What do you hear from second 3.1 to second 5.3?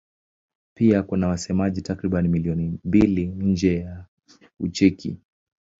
nje ya Ucheki.